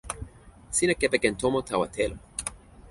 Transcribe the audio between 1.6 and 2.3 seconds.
tawa telo.